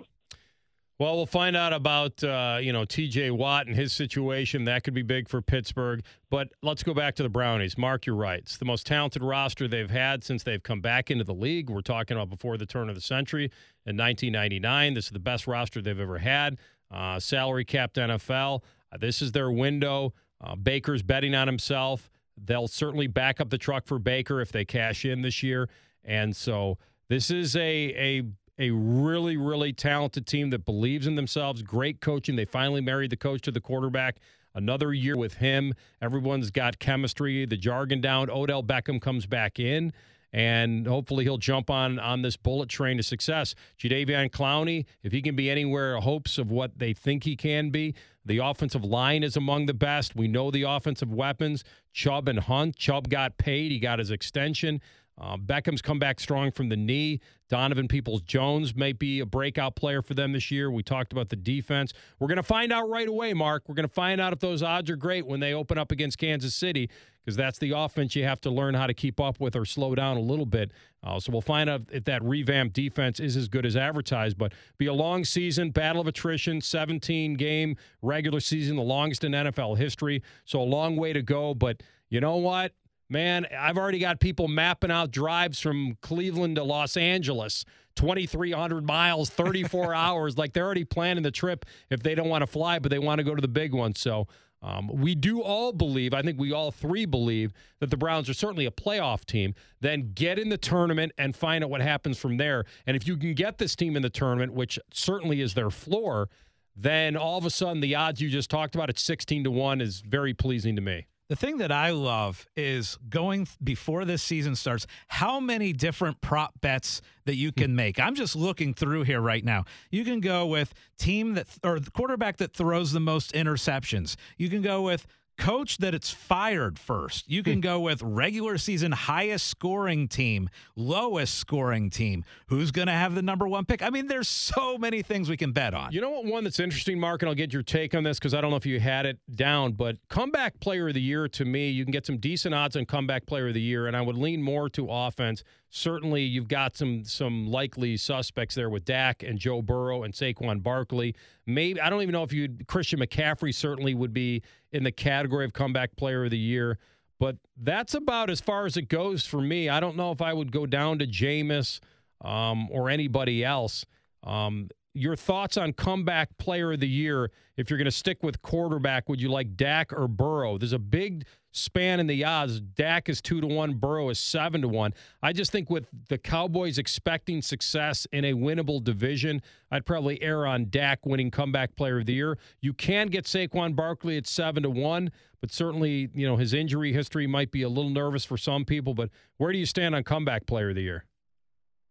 [1.01, 3.31] Well, we'll find out about uh, you know T.J.
[3.31, 4.65] Watt and his situation.
[4.65, 6.03] That could be big for Pittsburgh.
[6.29, 7.75] But let's go back to the Brownies.
[7.75, 8.37] Mark, you're right.
[8.37, 11.71] It's the most talented roster they've had since they've come back into the league.
[11.71, 13.45] We're talking about before the turn of the century
[13.87, 14.93] in 1999.
[14.93, 16.59] This is the best roster they've ever had.
[16.91, 18.61] Uh, salary capped NFL.
[18.93, 20.13] Uh, this is their window.
[20.39, 22.11] Uh, Baker's betting on himself.
[22.37, 25.67] They'll certainly back up the truck for Baker if they cash in this year.
[26.05, 26.77] And so
[27.09, 28.23] this is a a
[28.59, 31.61] a really, really talented team that believes in themselves.
[31.61, 32.35] Great coaching.
[32.35, 34.17] They finally married the coach to the quarterback.
[34.53, 35.73] Another year with him.
[36.01, 38.29] Everyone's got chemistry, the jargon down.
[38.29, 39.93] Odell Beckham comes back in,
[40.33, 43.55] and hopefully he'll jump on on this bullet train to success.
[43.79, 47.95] Jadeveon Clowney, if he can be anywhere, hopes of what they think he can be.
[48.25, 50.15] The offensive line is among the best.
[50.15, 51.63] We know the offensive weapons.
[51.91, 52.75] Chubb and Hunt.
[52.75, 53.71] Chubb got paid.
[53.71, 54.81] He got his extension.
[55.19, 57.19] Uh, Beckham's come back strong from the knee.
[57.49, 60.71] Donovan Peoples Jones may be a breakout player for them this year.
[60.71, 61.93] We talked about the defense.
[62.19, 63.63] We're going to find out right away, Mark.
[63.67, 66.17] We're going to find out if those odds are great when they open up against
[66.17, 66.89] Kansas City,
[67.23, 69.93] because that's the offense you have to learn how to keep up with or slow
[69.95, 70.71] down a little bit.
[71.03, 74.37] Uh, so we'll find out if that revamped defense is as good as advertised.
[74.37, 79.33] But be a long season, battle of attrition, 17 game regular season, the longest in
[79.33, 80.23] NFL history.
[80.45, 81.53] So a long way to go.
[81.53, 82.73] But you know what?
[83.11, 87.65] Man, I've already got people mapping out drives from Cleveland to Los Angeles,
[87.97, 90.37] 2,300 miles, 34 hours.
[90.37, 93.19] Like they're already planning the trip if they don't want to fly, but they want
[93.19, 93.95] to go to the big one.
[93.95, 94.27] So
[94.61, 98.33] um, we do all believe, I think we all three believe, that the Browns are
[98.33, 99.55] certainly a playoff team.
[99.81, 102.63] Then get in the tournament and find out what happens from there.
[102.87, 106.29] And if you can get this team in the tournament, which certainly is their floor,
[106.77, 109.81] then all of a sudden the odds you just talked about at 16 to 1
[109.81, 111.07] is very pleasing to me.
[111.31, 116.59] The thing that I love is going before this season starts, how many different prop
[116.59, 118.01] bets that you can make.
[118.01, 119.63] I'm just looking through here right now.
[119.91, 124.17] You can go with team that or quarterback that throws the most interceptions.
[124.37, 127.29] You can go with coach that it's fired first.
[127.29, 127.59] You can hmm.
[127.61, 132.23] go with regular season highest scoring team, lowest scoring team.
[132.47, 133.81] Who's going to have the number one pick?
[133.81, 135.91] I mean, there's so many things we can bet on.
[135.91, 136.25] You know what?
[136.25, 138.57] One that's interesting, Mark, and I'll get your take on this because I don't know
[138.57, 141.91] if you had it down, but comeback player of the year to me, you can
[141.91, 144.69] get some decent odds on comeback player of the year, and I would lean more
[144.69, 145.43] to offense.
[145.73, 150.61] Certainly, you've got some some likely suspects there with Dak and Joe Burrow and Saquon
[150.61, 151.15] Barkley.
[151.45, 155.45] Maybe I don't even know if you Christian McCaffrey certainly would be in the category
[155.45, 156.77] of comeback player of the year.
[157.19, 159.69] But that's about as far as it goes for me.
[159.69, 161.79] I don't know if I would go down to Jameis
[162.19, 163.85] um, or anybody else.
[164.23, 167.31] Um, your thoughts on comeback player of the year?
[167.55, 170.57] If you're going to stick with quarterback, would you like Dak or Burrow?
[170.57, 172.59] There's a big span in the odds.
[172.59, 174.93] Dak is two to one, Burrow is seven to one.
[175.21, 180.45] I just think with the Cowboys expecting success in a winnable division, I'd probably err
[180.45, 182.37] on Dak winning comeback player of the year.
[182.61, 186.93] You can get Saquon Barkley at seven to one, but certainly you know his injury
[186.93, 188.93] history might be a little nervous for some people.
[188.93, 191.05] But where do you stand on comeback player of the year?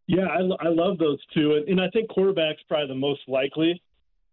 [0.06, 3.80] Yeah, I, I love those two, and, and I think quarterback's probably the most likely.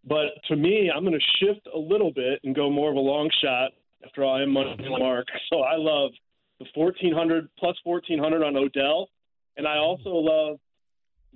[0.08, 3.00] But to me, I'm going to shift a little bit and go more of a
[3.00, 3.72] long shot.
[4.08, 6.12] After all, I am money mark, so I love
[6.60, 9.10] the 1400 plus 1400 on Odell,
[9.58, 10.60] and I also love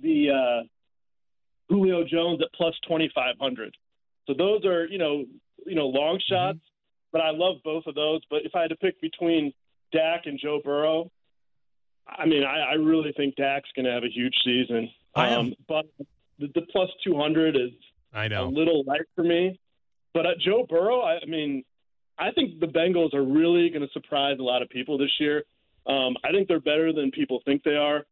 [0.00, 0.66] the uh,
[1.68, 3.76] Julio Jones at plus 2500.
[4.26, 5.24] So those are you know
[5.66, 6.60] you know long shots,
[7.12, 8.22] but I love both of those.
[8.30, 9.52] But if I had to pick between
[9.92, 11.10] Dak and Joe Burrow,
[12.08, 14.88] I mean, I, I really think Dak's going to have a huge season.
[15.14, 15.84] I have- Um, but
[16.38, 17.70] the, the plus 200 is
[18.14, 19.58] I know a little light for me.
[20.14, 21.64] But uh, Joe Burrow, I, I mean,
[22.22, 25.42] I think the Bengals are really going to surprise a lot of people this year.
[25.88, 28.06] Um, I think they're better than people think they are.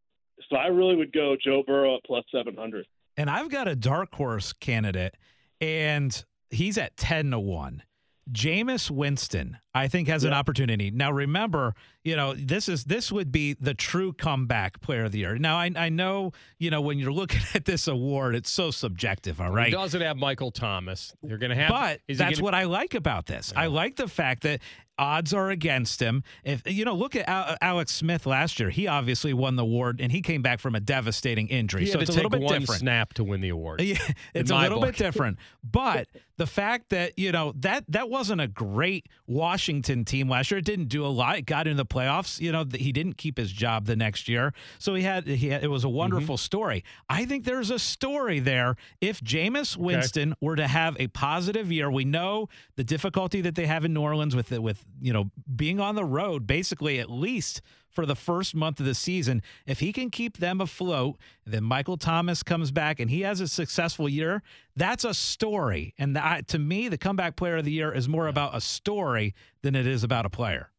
[0.49, 2.85] So I really would go Joe Burrow at plus 700.
[3.15, 5.15] And I've got a dark horse candidate,
[5.61, 7.83] and he's at 10 to 1.
[8.31, 10.91] Jameis Winston, I think, has an opportunity.
[10.91, 15.19] Now, remember, you know, this is this would be the true comeback player of the
[15.19, 15.37] year.
[15.37, 19.41] Now, I, I know, you know, when you're looking at this award, it's so subjective,
[19.41, 21.13] All right, He doesn't have Michael Thomas.
[21.23, 23.51] You're going to have, But that's gonna- what I like about this.
[23.55, 24.61] I like the fact that
[25.01, 26.23] odds are against him.
[26.43, 28.69] If you know, look at Al- Alex Smith last year.
[28.69, 31.87] He obviously won the award, and he came back from a devastating injury.
[31.87, 32.79] So it's a little bit one different.
[32.79, 33.81] snap to win the award.
[33.91, 33.97] Yeah,
[34.33, 34.89] it's a little book.
[34.89, 35.37] bit different.
[35.63, 40.57] But the fact that, you know, that that wasn't a great Washington team last year.
[40.59, 41.37] It didn't do a lot.
[41.37, 42.39] It got into the playoffs.
[42.39, 44.53] You know, he didn't keep his job the next year.
[44.79, 45.97] So he had he had, it was a mm-hmm.
[45.97, 46.83] wonderful story.
[47.09, 51.91] I think there's a story there if Jameis Winston were to have a positive year.
[51.91, 55.31] We know the difficulty that they have in New Orleans with the, with you know,
[55.55, 59.41] being on the road basically at least for the first month of the season.
[59.65, 63.47] If he can keep them afloat, then Michael Thomas comes back and he has a
[63.47, 64.41] successful year.
[64.75, 65.93] That's a story.
[65.97, 69.75] And to me, the comeback player of the year is more about a story than
[69.75, 70.69] it is about a player.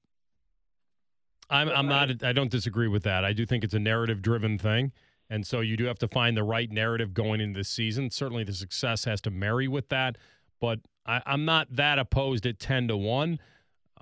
[1.51, 2.25] I'm, I'm not.
[2.25, 3.27] I don't disagree with that.
[3.27, 4.91] I do think it's a narrative-driven thing,
[5.29, 8.09] and so you do have to find the right narrative going into the season.
[8.11, 10.17] Certainly, the success has to marry with that.
[10.63, 13.39] But I, I'm not that opposed at ten to one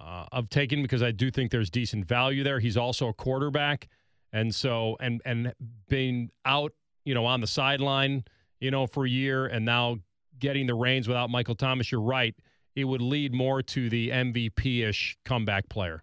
[0.01, 2.59] uh, of taking because I do think there's decent value there.
[2.59, 3.89] He's also a quarterback,
[4.33, 5.53] and so and and
[5.89, 6.73] being out,
[7.05, 8.25] you know, on the sideline,
[8.61, 9.99] you know, for a year, and now
[10.39, 11.93] getting the reins without Michael Thomas.
[11.93, 12.35] You're right.
[12.75, 16.03] It would lead more to the MVP ish comeback player.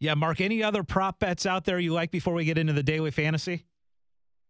[0.00, 2.82] Yeah, Mark, any other prop bets out there you like before we get into the
[2.82, 3.66] daily fantasy?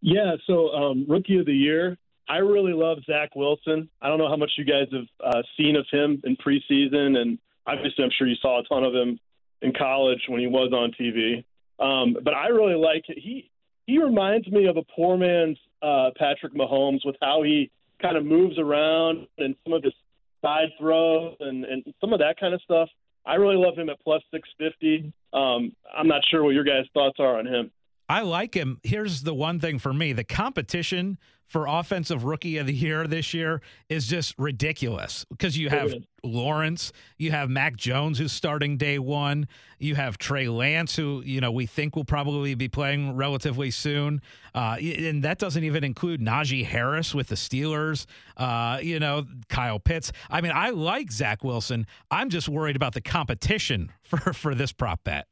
[0.01, 1.99] Yeah, so um, rookie of the year,
[2.33, 3.90] I really love Zach Wilson.
[4.01, 7.38] I don't know how much you guys have uh, seen of him in preseason, and
[7.66, 9.21] obviously, I'm sure you saw a ton of him
[9.61, 11.45] in college when he was on TV.
[11.79, 13.18] Um, but I really like it.
[13.18, 13.51] He
[13.85, 18.25] he reminds me of a poor man's uh, Patrick Mahomes with how he kind of
[18.25, 19.92] moves around and some of his
[20.40, 22.88] side throws and, and some of that kind of stuff.
[23.27, 25.12] I really love him at plus 650.
[25.35, 27.71] Um, I'm not sure what your guys' thoughts are on him.
[28.09, 28.79] I like him.
[28.83, 31.19] Here's the one thing for me the competition
[31.53, 33.61] for offensive rookie of the year this year
[33.91, 35.93] is just ridiculous because you have
[36.25, 39.47] Lawrence, you have Mac Jones who's starting day one,
[39.79, 44.23] you have Trey Lance who you know we think will probably be playing relatively soon,
[44.55, 48.07] uh, and that doesn't even include Najee Harris with the Steelers,
[48.38, 50.11] uh, you know Kyle Pitts.
[50.31, 51.87] I mean, I like Zach Wilson.
[52.11, 55.27] I'm just worried about the competition for for this prop bet.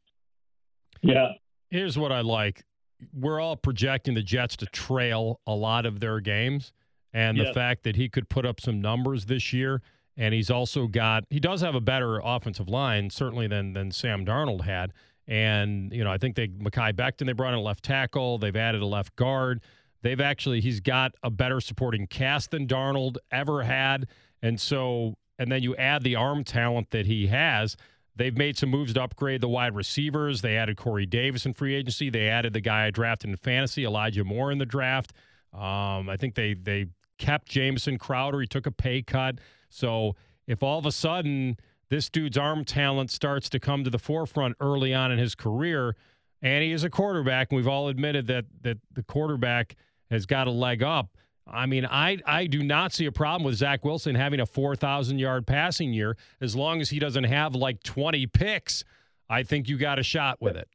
[1.00, 1.32] Yeah.
[1.70, 2.64] Here's what I like.
[3.12, 6.72] We're all projecting the Jets to trail a lot of their games,
[7.12, 9.80] and the fact that he could put up some numbers this year,
[10.16, 14.26] and he's also got he does have a better offensive line certainly than than Sam
[14.26, 14.92] Darnold had,
[15.26, 18.54] and you know I think they Mekhi Becton they brought in a left tackle, they've
[18.54, 19.62] added a left guard,
[20.02, 24.08] they've actually he's got a better supporting cast than Darnold ever had,
[24.42, 27.76] and so and then you add the arm talent that he has.
[28.20, 30.42] They've made some moves to upgrade the wide receivers.
[30.42, 32.10] They added Corey Davis in free agency.
[32.10, 35.14] They added the guy I drafted in fantasy, Elijah Moore, in the draft.
[35.54, 38.42] Um, I think they they kept Jameson Crowder.
[38.42, 39.38] He took a pay cut.
[39.70, 41.56] So if all of a sudden
[41.88, 45.96] this dude's arm talent starts to come to the forefront early on in his career,
[46.42, 49.76] and he is a quarterback, and we've all admitted that that the quarterback
[50.10, 51.16] has got a leg up.
[51.52, 55.18] I mean, I, I do not see a problem with Zach Wilson having a 4,000
[55.18, 58.84] yard passing year as long as he doesn't have like 20 picks.
[59.28, 60.68] I think you got a shot with it.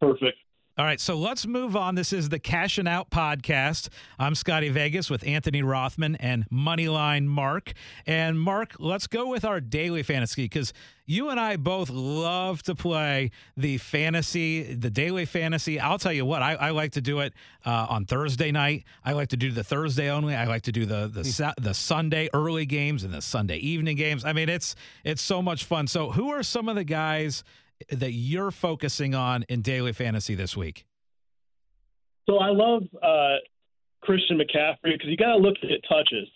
[0.00, 0.38] Perfect.
[0.76, 1.94] All right, so let's move on.
[1.94, 3.90] This is the Cashing Out podcast.
[4.18, 7.74] I'm Scotty Vegas with Anthony Rothman and Moneyline Mark.
[8.08, 10.72] And Mark, let's go with our daily fantasy because
[11.06, 15.78] you and I both love to play the fantasy, the daily fantasy.
[15.78, 17.34] I'll tell you what, I, I like to do it
[17.64, 18.82] uh, on Thursday night.
[19.04, 20.34] I like to do the Thursday only.
[20.34, 24.24] I like to do the the the Sunday early games and the Sunday evening games.
[24.24, 25.86] I mean, it's it's so much fun.
[25.86, 27.44] So, who are some of the guys?
[27.90, 30.86] That you're focusing on in daily fantasy this week?
[32.26, 33.36] So I love uh,
[34.02, 36.28] Christian McCaffrey because you got to look at touches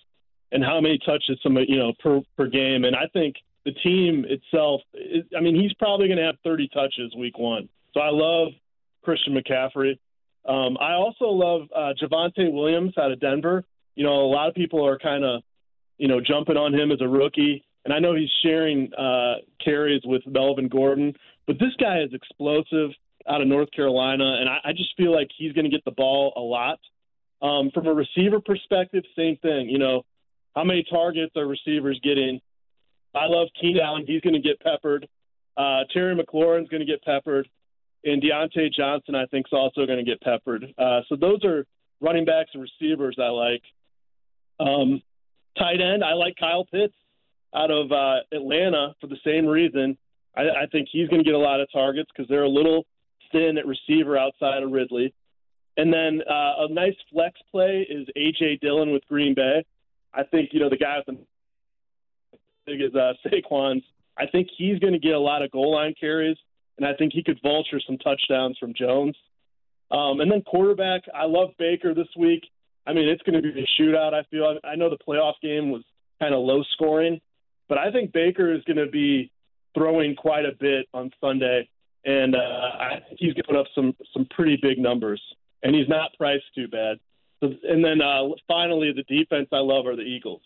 [0.52, 4.24] and how many touches some you know per per game, and I think the team
[4.28, 4.80] itself.
[4.94, 7.68] Is, I mean, he's probably going to have 30 touches week one.
[7.94, 8.48] So I love
[9.02, 9.98] Christian McCaffrey.
[10.46, 13.64] Um, I also love uh, Javonte Williams out of Denver.
[13.94, 15.42] You know, a lot of people are kind of
[15.98, 20.02] you know jumping on him as a rookie and I know he's sharing uh, carries
[20.04, 21.14] with Melvin Gordon,
[21.46, 22.90] but this guy is explosive
[23.28, 25.92] out of North Carolina, and I, I just feel like he's going to get the
[25.92, 26.78] ball a lot.
[27.40, 29.68] Um, from a receiver perspective, same thing.
[29.68, 30.02] You know,
[30.56, 32.40] how many targets are receivers getting?
[33.14, 34.04] I love Keenan Allen.
[34.06, 35.08] He's going to get peppered.
[35.56, 37.48] Uh, Terry McLaurin's going to get peppered.
[38.04, 40.64] And Diontae Johnson, I think, is also going to get peppered.
[40.78, 41.64] Uh, so those are
[42.00, 43.62] running backs and receivers I like.
[44.60, 45.02] Um,
[45.58, 46.94] tight end, I like Kyle Pitts
[47.54, 49.96] out of uh, Atlanta for the same reason.
[50.36, 52.86] I, I think he's going to get a lot of targets because they're a little
[53.32, 55.14] thin at receiver outside of Ridley.
[55.76, 59.64] And then uh, a nice flex play is AJ Dillon with Green Bay.
[60.12, 63.84] I think you know the guy with the big as uh, Saquon's.
[64.18, 66.36] I think he's going to get a lot of goal line carries,
[66.76, 69.16] and I think he could vulture some touchdowns from Jones.
[69.90, 72.42] Um, and then quarterback, I love Baker this week.
[72.86, 74.14] I mean, it's going to be a shootout.
[74.14, 74.58] I feel.
[74.64, 75.82] I know the playoff game was
[76.20, 77.20] kind of low scoring,
[77.68, 79.30] but I think Baker is going to be
[79.74, 81.68] throwing quite a bit on Sunday,
[82.04, 85.22] and uh, I think he's going to put up some some pretty big numbers.
[85.62, 86.98] And he's not priced too bad.
[87.40, 90.42] So, and then uh, finally, the defense I love are the Eagles.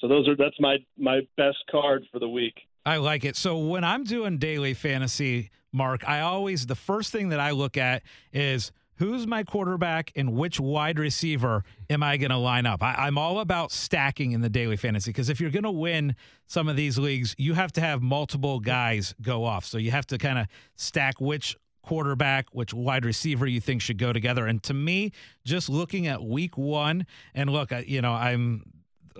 [0.00, 2.54] So those are that's my my best card for the week.
[2.84, 3.36] I like it.
[3.36, 7.76] So when I'm doing daily fantasy, Mark, I always the first thing that I look
[7.76, 8.02] at
[8.32, 12.82] is who's my quarterback and which wide receiver am I going to line up?
[12.82, 16.14] I, am all about stacking in the daily fantasy because if you're going to win
[16.46, 19.64] some of these leagues, you have to have multiple guys go off.
[19.64, 23.98] So you have to kind of stack which quarterback, which wide receiver you think should
[23.98, 24.46] go together.
[24.46, 25.12] And to me,
[25.44, 28.62] just looking at week one, and look, you know, I'm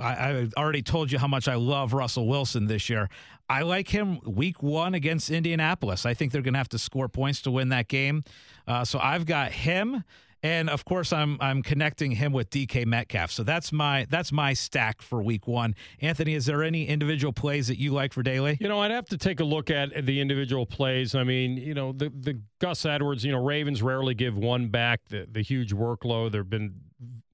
[0.01, 3.09] I, I already told you how much I love Russell Wilson this year.
[3.53, 6.07] I like him week one against Indianapolis.
[6.07, 8.25] I think they're going to have to score points to win that game.
[8.67, 10.05] Uh, so I've got him.
[10.43, 13.31] And of course, I'm I'm connecting him with DK Metcalf.
[13.31, 15.75] So that's my that's my stack for Week One.
[16.01, 18.57] Anthony, is there any individual plays that you like for daily?
[18.59, 21.15] You know, I'd have to take a look at the individual plays.
[21.15, 23.23] I mean, you know, the the Gus Edwards.
[23.23, 26.33] You know, Ravens rarely give one back the the huge workload.
[26.33, 26.75] There've been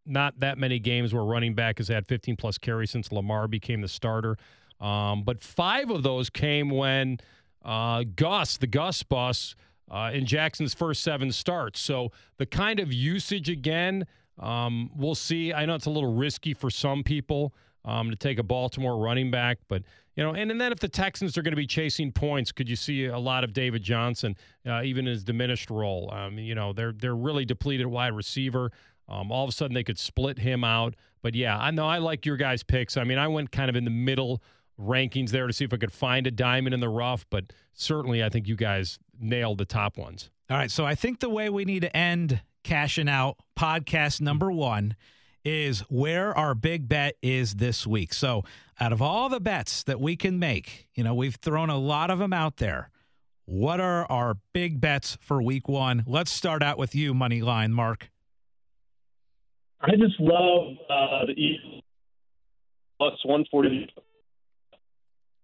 [0.04, 3.82] not that many games where running back has had 15 plus carries since Lamar became
[3.82, 4.36] the starter.
[4.80, 7.18] Um, but five of those came when
[7.64, 9.54] uh, Gus, the Gus bus,
[9.90, 11.80] uh, in Jackson's first seven starts.
[11.80, 14.06] So the kind of usage again,
[14.38, 15.52] um, we'll see.
[15.52, 17.54] I know it's a little risky for some people
[17.84, 19.82] um, to take a Baltimore running back, but
[20.14, 22.68] you know, and, and then if the Texans are going to be chasing points, could
[22.68, 26.12] you see a lot of David Johnson, uh, even in his diminished role?
[26.12, 28.72] Um, you know, they're they're really depleted wide receiver.
[29.08, 30.94] Um, all of a sudden, they could split him out.
[31.22, 32.96] But yeah, I know I like your guys' picks.
[32.96, 34.42] I mean, I went kind of in the middle
[34.78, 38.22] rankings there to see if I could find a diamond in the rough, but certainly
[38.22, 40.30] I think you guys nailed the top ones.
[40.50, 40.70] All right.
[40.70, 44.96] So I think the way we need to end cashing out podcast number one
[45.44, 48.12] is where our big bet is this week.
[48.12, 48.44] So
[48.80, 52.10] out of all the bets that we can make, you know, we've thrown a lot
[52.10, 52.90] of them out there.
[53.44, 56.04] What are our big bets for week one?
[56.06, 58.10] Let's start out with you, Money Line, Mark.
[59.80, 61.82] I just love uh, the Eagles
[62.98, 63.88] plus 140.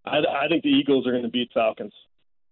[0.04, 1.92] I, I think the Eagles are going to beat Falcons.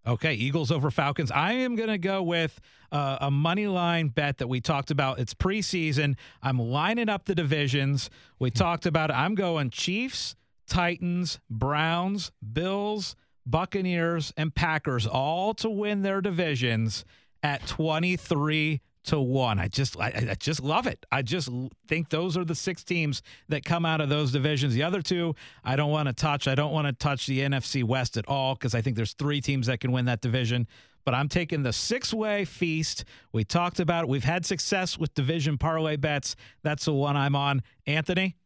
[0.04, 1.30] Okay, Eagles over Falcons.
[1.30, 5.20] I am going to go with uh, a money line bet that we talked about.
[5.20, 6.16] It's preseason.
[6.42, 8.10] I'm lining up the divisions.
[8.40, 9.16] We talked about it.
[9.16, 10.34] I'm going Chiefs,
[10.66, 13.14] Titans, Browns, Bills,
[13.46, 17.04] Buccaneers, and Packers all to win their divisions
[17.42, 19.58] at 23 to one.
[19.58, 21.04] I just I, I, just love it.
[21.10, 21.48] I just
[21.88, 24.74] think those are the six teams that come out of those divisions.
[24.74, 25.34] The other two,
[25.64, 26.46] I don't want to touch.
[26.46, 29.40] I don't want to touch the NFC West at all because I think there's three
[29.40, 30.66] teams that can win that division.
[31.04, 33.04] But I'm taking the six way feast.
[33.32, 34.08] We talked about it.
[34.08, 36.36] We've had success with division parlay bets.
[36.62, 37.62] That's the one I'm on.
[37.86, 38.36] Anthony?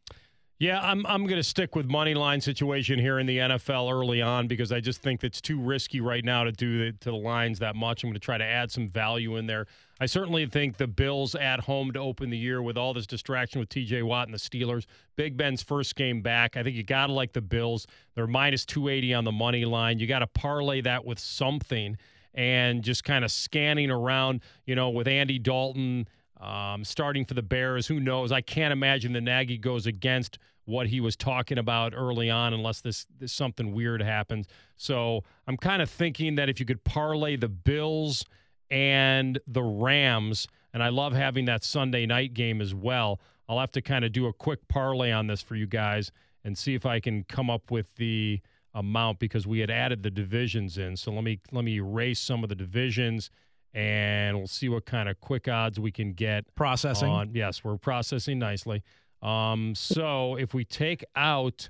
[0.59, 4.23] Yeah, I'm I'm going to stick with money line situation here in the NFL early
[4.23, 7.15] on because I just think it's too risky right now to do the, to the
[7.15, 8.03] lines that much.
[8.03, 9.67] I'm going to try to add some value in there.
[9.99, 13.59] I certainly think the Bills at home to open the year with all this distraction
[13.59, 14.85] with TJ Watt and the Steelers.
[15.15, 16.55] Big Ben's first game back.
[16.55, 17.87] I think you got to like the Bills.
[18.15, 19.99] They're minus 280 on the money line.
[19.99, 21.97] You got to parlay that with something
[22.33, 26.07] and just kind of scanning around, you know, with Andy Dalton
[26.39, 27.87] um, starting for the Bears.
[27.87, 28.31] Who knows?
[28.31, 32.81] I can't imagine the Nagy goes against what he was talking about early on unless
[32.81, 34.47] this, this something weird happens.
[34.75, 38.25] So I'm kind of thinking that if you could parlay the Bills
[38.69, 43.19] and the Rams, and I love having that Sunday night game as well.
[43.49, 46.11] I'll have to kind of do a quick parlay on this for you guys
[46.43, 48.41] and see if I can come up with the
[48.73, 50.95] amount because we had added the divisions in.
[50.95, 53.29] So let me let me erase some of the divisions
[53.73, 56.43] and we'll see what kind of quick odds we can get.
[56.55, 57.09] Processing.
[57.09, 58.83] On, yes, we're processing nicely.
[59.21, 61.69] Um, so if we take out,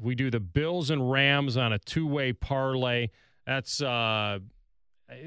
[0.00, 3.08] we do the Bills and Rams on a two-way parlay.
[3.46, 4.40] That's uh,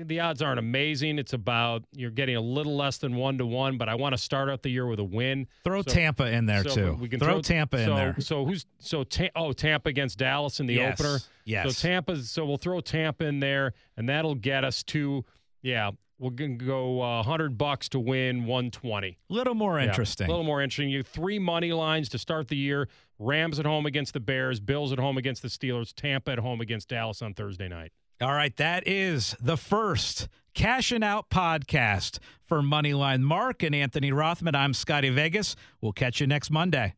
[0.04, 1.20] the odds aren't amazing.
[1.20, 4.18] It's about you're getting a little less than one to one, but I want to
[4.18, 5.48] start out the year with a win.
[5.64, 6.98] Throw so, Tampa in there so too.
[7.00, 8.16] We can throw, throw Tampa so, in there.
[8.20, 11.00] So who's so ta- oh Tampa against Dallas in the yes.
[11.00, 11.20] opener.
[11.46, 11.66] Yes.
[11.66, 12.18] So Tampa.
[12.18, 15.24] So we'll throw Tampa in there, and that'll get us to
[15.62, 19.18] yeah, we're to go uh, 100 bucks to win 120.
[19.30, 20.28] A little more interesting.
[20.28, 20.90] Yeah, a little more interesting.
[20.90, 22.90] You three money lines to start the year.
[23.18, 26.62] Rams at home against the Bears, Bills at home against the Steelers, Tampa at home
[26.62, 27.92] against Dallas on Thursday night.
[28.22, 34.56] All right, that is the first Cashing Out podcast for Moneyline Mark and Anthony Rothman.
[34.56, 35.56] I'm Scotty Vegas.
[35.80, 36.96] We'll catch you next Monday.